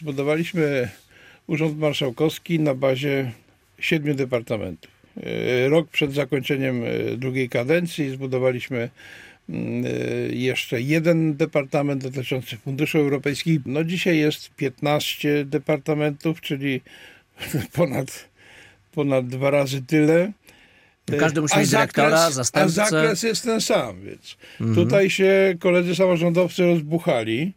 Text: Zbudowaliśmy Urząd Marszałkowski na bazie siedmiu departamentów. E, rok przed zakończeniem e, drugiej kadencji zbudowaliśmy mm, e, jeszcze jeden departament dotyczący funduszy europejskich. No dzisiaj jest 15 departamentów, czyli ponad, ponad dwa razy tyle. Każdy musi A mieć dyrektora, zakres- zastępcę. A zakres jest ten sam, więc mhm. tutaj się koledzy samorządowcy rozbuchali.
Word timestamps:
Zbudowaliśmy 0.00 0.88
Urząd 1.46 1.78
Marszałkowski 1.78 2.60
na 2.60 2.74
bazie 2.74 3.32
siedmiu 3.78 4.14
departamentów. 4.14 4.90
E, 5.16 5.68
rok 5.68 5.88
przed 5.88 6.12
zakończeniem 6.12 6.82
e, 6.84 7.16
drugiej 7.16 7.48
kadencji 7.48 8.10
zbudowaliśmy 8.10 8.90
mm, 9.48 9.84
e, 9.84 9.88
jeszcze 10.34 10.80
jeden 10.80 11.36
departament 11.36 12.02
dotyczący 12.02 12.56
funduszy 12.56 12.98
europejskich. 12.98 13.60
No 13.66 13.84
dzisiaj 13.84 14.18
jest 14.18 14.50
15 14.54 15.44
departamentów, 15.44 16.40
czyli 16.40 16.80
ponad, 17.76 18.28
ponad 18.92 19.28
dwa 19.28 19.50
razy 19.50 19.82
tyle. 19.82 20.32
Każdy 21.18 21.40
musi 21.40 21.54
A 21.54 21.60
mieć 21.60 21.70
dyrektora, 21.70 22.16
zakres- 22.16 22.32
zastępcę. 22.32 22.82
A 22.82 22.86
zakres 22.86 23.22
jest 23.22 23.44
ten 23.44 23.60
sam, 23.60 24.02
więc 24.02 24.36
mhm. 24.60 24.74
tutaj 24.74 25.10
się 25.10 25.54
koledzy 25.60 25.94
samorządowcy 25.94 26.66
rozbuchali. 26.66 27.48